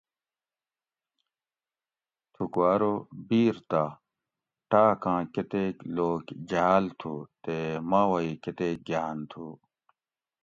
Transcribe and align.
تھُکو 2.33 2.59
ارو 2.71 2.93
بِیر 3.27 3.55
تہ 3.69 3.83
ٹاۤکاں 4.69 5.21
کٞتیک 5.33 5.75
لوک 5.95 6.23
جھاٞل 6.49 6.85
تھُو 6.99 7.13
تے 7.43 7.55
ماوہ 7.89 8.19
ای 8.25 8.29
کٞتیک 8.43 8.77
گاٞن 8.89 9.17
تھُو 9.31 9.45